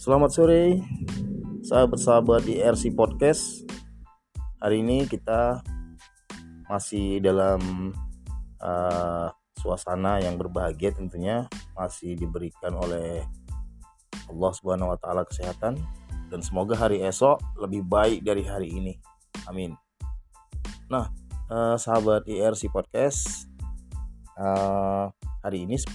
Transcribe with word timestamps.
Selamat 0.00 0.32
sore, 0.32 0.80
sahabat-sahabat 1.60 2.48
di 2.48 2.56
RC 2.56 2.96
Podcast. 2.96 3.68
Hari 4.56 4.80
ini 4.80 5.04
kita 5.04 5.60
masih 6.72 7.20
dalam 7.20 7.92
uh, 8.64 9.28
suasana 9.60 10.16
yang 10.24 10.40
berbahagia 10.40 10.96
tentunya 10.96 11.44
masih 11.76 12.16
diberikan 12.16 12.80
oleh 12.80 13.28
Allah 14.24 14.52
Subhanahu 14.56 14.88
wa 14.88 14.96
taala 14.96 15.28
kesehatan 15.28 15.76
dan 16.32 16.40
semoga 16.40 16.80
hari 16.80 17.04
esok 17.04 17.36
lebih 17.60 17.84
baik 17.84 18.24
dari 18.24 18.40
hari 18.40 18.72
ini. 18.72 18.96
Amin. 19.52 19.76
Nah, 20.88 21.12
uh, 21.52 21.76
sahabat 21.76 22.24
IRC 22.24 22.72
Podcast 22.72 23.52
uh, 24.40 25.12
hari 25.44 25.68
ini 25.68 25.76
10 25.76 25.92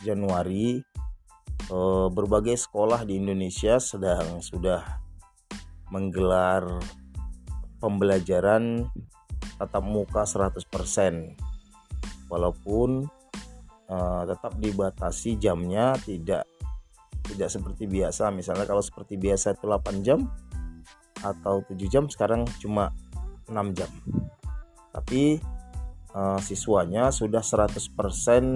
Januari 0.00 0.80
berbagai 2.12 2.58
sekolah 2.58 3.06
di 3.06 3.22
Indonesia 3.22 3.78
sedang 3.78 4.42
sudah 4.42 5.02
menggelar 5.92 6.80
pembelajaran 7.82 8.88
tatap 9.60 9.84
muka 9.84 10.24
100% 10.24 10.64
walaupun 12.32 13.04
uh, 13.92 14.22
tetap 14.24 14.56
dibatasi 14.56 15.36
jamnya 15.36 15.92
tidak 16.00 16.48
tidak 17.22 17.48
seperti 17.52 17.86
biasa. 17.86 18.32
Misalnya 18.34 18.66
kalau 18.66 18.82
seperti 18.82 19.20
biasa 19.20 19.54
itu 19.54 19.68
8 19.68 20.06
jam 20.06 20.26
atau 21.22 21.62
7 21.68 21.76
jam 21.86 22.08
sekarang 22.08 22.48
cuma 22.58 22.90
6 23.46 23.78
jam. 23.78 23.90
Tapi 24.90 25.38
uh, 26.16 26.40
siswanya 26.42 27.12
sudah 27.12 27.44
100% 27.44 27.92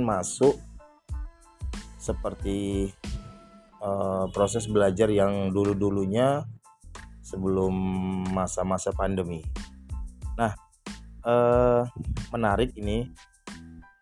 masuk 0.03 0.57
seperti 2.07 2.87
uh, 3.83 4.31
proses 4.31 4.71
belajar 4.71 5.11
yang 5.11 5.51
dulu-dulunya 5.51 6.47
sebelum 7.27 7.75
masa-masa 8.31 8.95
pandemi. 8.95 9.43
Nah, 10.39 10.55
uh, 11.27 11.83
menarik 12.31 12.71
ini. 12.79 13.11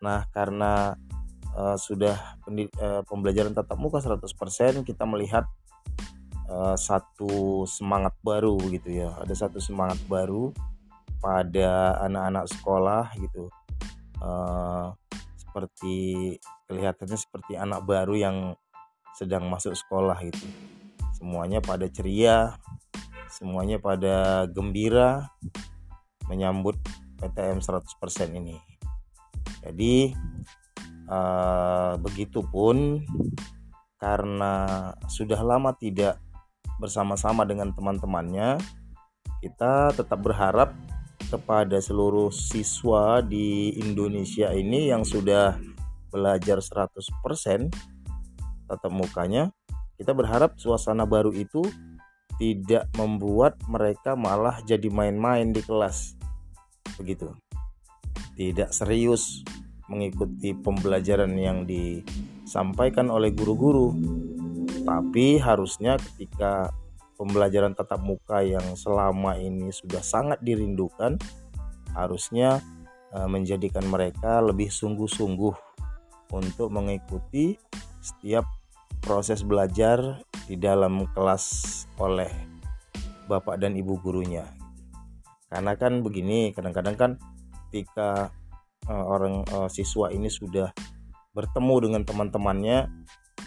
Nah, 0.05 0.29
karena 0.29 0.93
uh, 1.57 1.73
sudah 1.73 2.37
uh, 2.77 3.01
pembelajaran 3.09 3.57
tatap 3.57 3.81
muka 3.81 3.97
100%, 3.97 4.85
kita 4.85 5.03
melihat 5.09 5.49
uh, 6.45 6.77
satu 6.77 7.65
semangat 7.65 8.13
baru 8.21 8.57
gitu 8.69 8.93
ya. 8.93 9.17
Ada 9.25 9.49
satu 9.49 9.57
semangat 9.57 9.97
baru 10.05 10.53
pada 11.17 11.97
anak-anak 12.05 12.45
sekolah 12.53 13.03
gitu. 13.17 13.49
Uh, 14.21 14.93
seperti 15.55 16.35
kelihatannya 16.67 17.15
seperti 17.15 17.55
anak 17.55 17.87
baru 17.87 18.11
yang 18.19 18.37
sedang 19.15 19.47
masuk 19.47 19.71
sekolah 19.71 20.19
gitu. 20.27 20.43
Semuanya 21.15 21.63
pada 21.63 21.87
ceria, 21.87 22.59
semuanya 23.31 23.79
pada 23.79 24.43
gembira 24.51 25.31
menyambut 26.27 26.75
PTM 27.23 27.63
100% 27.63 27.87
ini. 28.35 28.59
Jadi 29.63 30.11
uh, 31.07 31.95
begitupun 32.03 33.07
karena 33.95 34.91
sudah 35.07 35.39
lama 35.39 35.71
tidak 35.71 36.19
bersama-sama 36.83 37.47
dengan 37.47 37.71
teman-temannya, 37.71 38.59
kita 39.39 39.95
tetap 39.95 40.19
berharap 40.19 40.75
kepada 41.35 41.83
seluruh 41.83 42.31
siswa 42.31 43.19
di 43.19 43.75
Indonesia 43.75 44.55
ini 44.55 44.87
yang 44.87 45.03
sudah 45.03 45.59
belajar 46.07 46.63
100% 46.63 47.75
tatap 48.71 48.91
mukanya, 48.95 49.51
kita 49.99 50.15
berharap 50.15 50.55
suasana 50.55 51.03
baru 51.03 51.35
itu 51.35 51.59
tidak 52.39 52.87
membuat 52.95 53.59
mereka 53.67 54.15
malah 54.15 54.63
jadi 54.63 54.87
main-main 54.87 55.51
di 55.51 55.59
kelas. 55.59 56.15
Begitu. 56.95 57.35
Tidak 58.39 58.71
serius 58.71 59.43
mengikuti 59.91 60.55
pembelajaran 60.55 61.35
yang 61.35 61.67
disampaikan 61.67 63.11
oleh 63.11 63.35
guru-guru. 63.35 63.91
Tapi 64.87 65.39
harusnya 65.39 65.99
ketika 65.99 66.71
pembelajaran 67.15 67.73
tatap 67.73 68.03
muka 68.03 68.43
yang 68.43 68.75
selama 68.75 69.39
ini 69.39 69.71
sudah 69.71 70.03
sangat 70.03 70.39
dirindukan 70.43 71.17
harusnya 71.95 72.59
eh, 73.15 73.27
menjadikan 73.27 73.87
mereka 73.87 74.43
lebih 74.43 74.67
sungguh-sungguh 74.67 75.55
untuk 76.35 76.67
mengikuti 76.69 77.55
setiap 78.03 78.45
proses 79.01 79.45
belajar 79.45 80.21
di 80.45 80.57
dalam 80.57 81.09
kelas 81.13 81.85
oleh 81.97 82.29
bapak 83.25 83.57
dan 83.57 83.73
ibu 83.73 83.97
gurunya. 83.97 84.45
Karena 85.49 85.77
kan 85.77 86.01
begini, 86.01 86.53
kadang-kadang 86.53 86.95
kan 86.97 87.11
ketika 87.69 88.33
uh, 88.89 89.05
orang 89.05 89.45
uh, 89.53 89.69
siswa 89.69 90.09
ini 90.13 90.29
sudah 90.29 90.73
bertemu 91.33 91.75
dengan 91.89 92.01
teman-temannya, 92.05 92.89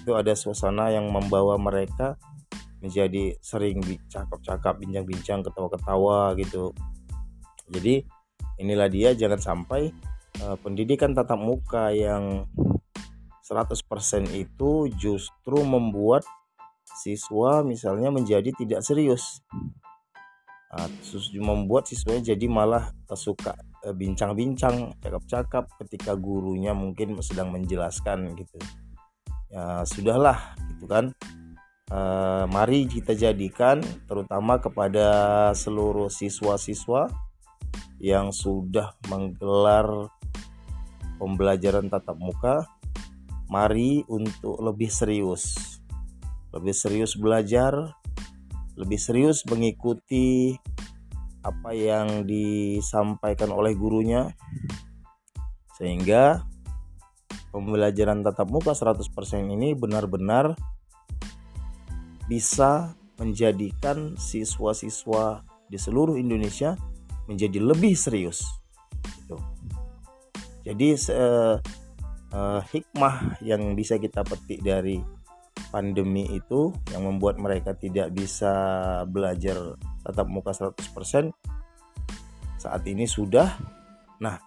itu 0.02 0.14
ada 0.14 0.34
suasana 0.34 0.94
yang 0.94 1.10
membawa 1.10 1.58
mereka 1.58 2.18
menjadi 2.78 3.34
sering 3.42 3.82
cakap-cakap, 4.06 4.78
bincang-bincang, 4.78 5.42
ketawa-ketawa 5.42 6.34
gitu. 6.38 6.70
Jadi 7.68 8.02
inilah 8.58 8.88
dia 8.90 9.12
jangan 9.14 9.38
sampai 9.38 9.90
uh, 10.42 10.56
pendidikan 10.58 11.14
tatap 11.14 11.38
muka 11.38 11.90
yang 11.90 12.46
100% 13.48 13.80
itu 14.36 14.92
justru 15.00 15.58
membuat 15.64 16.22
siswa 16.84 17.64
misalnya 17.64 18.12
menjadi 18.12 18.52
tidak 18.52 18.84
serius. 18.84 19.40
Nah, 20.68 20.84
membuat 21.40 21.88
siswanya 21.88 22.36
jadi 22.36 22.44
malah 22.44 22.92
suka 23.16 23.56
eh, 23.88 23.94
bincang-bincang, 23.96 25.00
cakap-cakap 25.00 25.64
ketika 25.80 26.12
gurunya 26.12 26.76
mungkin 26.76 27.16
sedang 27.24 27.48
menjelaskan 27.56 28.36
gitu. 28.36 28.60
Ya 29.48 29.80
sudahlah 29.88 30.52
gitu 30.76 30.84
kan. 30.84 31.16
E, 31.88 32.00
mari 32.52 32.84
kita 32.84 33.16
jadikan 33.16 33.80
terutama 34.04 34.60
kepada 34.60 35.08
seluruh 35.56 36.12
siswa-siswa 36.12 37.08
yang 37.98 38.30
sudah 38.30 38.94
menggelar 39.08 40.12
pembelajaran 41.18 41.90
tatap 41.90 42.20
muka 42.20 42.68
mari 43.48 44.04
untuk 44.06 44.60
lebih 44.60 44.92
serius. 44.92 45.56
Lebih 46.52 46.72
serius 46.76 47.16
belajar 47.16 47.98
lebih 48.78 48.94
serius 48.94 49.42
mengikuti 49.50 50.54
apa 51.42 51.74
yang 51.74 52.22
disampaikan 52.22 53.50
oleh 53.50 53.74
gurunya 53.74 54.30
sehingga 55.74 56.46
pembelajaran 57.50 58.22
tatap 58.22 58.46
muka 58.46 58.78
100% 58.78 59.02
ini 59.50 59.74
benar-benar 59.74 60.54
bisa 62.28 62.94
menjadikan 63.18 64.14
siswa-siswa 64.14 65.42
di 65.66 65.76
seluruh 65.80 66.14
Indonesia 66.14 66.78
menjadi 67.26 67.58
lebih 67.60 67.98
serius. 67.98 68.44
Gitu. 69.02 69.36
Jadi 70.68 70.88
uh, 71.12 71.58
hikmah 72.62 73.40
yang 73.40 73.72
bisa 73.72 73.96
kita 73.96 74.22
petik 74.22 74.60
dari 74.60 75.00
pandemi 75.68 76.24
itu 76.32 76.72
yang 76.94 77.04
membuat 77.04 77.36
mereka 77.36 77.76
tidak 77.76 78.14
bisa 78.14 78.52
belajar 79.04 79.76
tatap 80.06 80.26
muka 80.30 80.54
100% 80.54 81.34
saat 82.58 82.82
ini 82.88 83.04
sudah 83.04 83.52
nah 84.18 84.40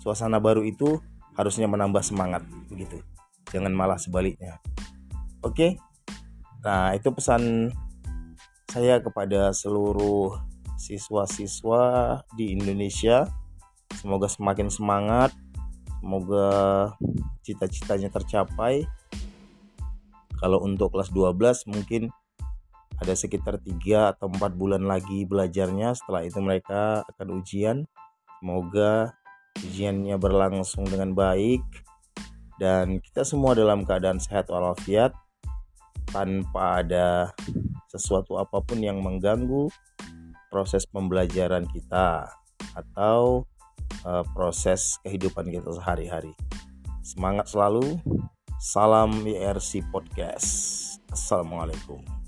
suasana 0.00 0.38
baru 0.38 0.62
itu 0.64 1.00
harusnya 1.34 1.66
menambah 1.66 2.00
semangat 2.00 2.46
begitu 2.70 3.02
jangan 3.50 3.74
malah 3.74 3.98
sebaliknya 3.98 4.62
oke 5.42 5.76
nah 6.64 6.96
itu 6.96 7.12
pesan 7.12 7.70
saya 8.72 8.98
kepada 8.98 9.52
seluruh 9.52 10.40
siswa-siswa 10.80 12.18
di 12.34 12.56
Indonesia 12.56 13.28
semoga 13.94 14.26
semakin 14.26 14.72
semangat 14.72 15.30
Semoga 16.04 16.52
cita-citanya 17.40 18.12
tercapai. 18.12 18.84
Kalau 20.36 20.60
untuk 20.60 20.92
kelas 20.92 21.08
12 21.08 21.64
mungkin 21.72 22.12
ada 23.00 23.16
sekitar 23.16 23.56
3 23.56 24.12
atau 24.12 24.28
4 24.28 24.52
bulan 24.52 24.84
lagi 24.84 25.24
belajarnya. 25.24 25.96
Setelah 25.96 26.28
itu 26.28 26.44
mereka 26.44 27.08
akan 27.08 27.40
ujian. 27.40 27.88
Semoga 28.36 29.16
ujiannya 29.64 30.20
berlangsung 30.20 30.84
dengan 30.84 31.16
baik 31.16 31.64
dan 32.60 33.00
kita 33.00 33.24
semua 33.24 33.56
dalam 33.56 33.88
keadaan 33.88 34.20
sehat 34.20 34.52
walafiat 34.52 35.16
tanpa 36.14 36.78
ada 36.78 37.34
sesuatu 37.90 38.38
apa 38.38 38.62
pun 38.62 38.78
yang 38.78 39.02
mengganggu 39.02 39.66
proses 40.46 40.86
pembelajaran 40.86 41.66
kita 41.66 42.30
atau 42.78 43.42
uh, 44.06 44.22
proses 44.30 45.02
kehidupan 45.02 45.50
kita 45.50 45.74
sehari-hari. 45.74 46.30
Semangat 47.02 47.50
selalu. 47.50 47.98
Salam 48.62 49.26
IRC 49.26 49.90
Podcast. 49.90 50.46
Assalamualaikum. 51.10 52.23